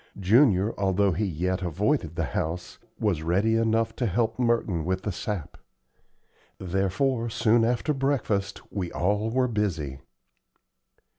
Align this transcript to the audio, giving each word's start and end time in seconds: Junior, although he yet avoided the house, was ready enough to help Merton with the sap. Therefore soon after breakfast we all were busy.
Junior, 0.19 0.73
although 0.79 1.11
he 1.11 1.27
yet 1.27 1.61
avoided 1.61 2.15
the 2.15 2.23
house, 2.23 2.79
was 2.99 3.21
ready 3.21 3.53
enough 3.55 3.95
to 3.97 4.07
help 4.07 4.39
Merton 4.39 4.83
with 4.83 5.03
the 5.03 5.11
sap. 5.11 5.57
Therefore 6.57 7.29
soon 7.29 7.63
after 7.63 7.93
breakfast 7.93 8.63
we 8.71 8.91
all 8.91 9.29
were 9.29 9.47
busy. 9.47 9.99